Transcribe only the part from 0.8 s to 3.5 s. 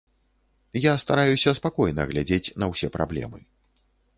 Я стараюся спакойна глядзець на ўсе праблемы.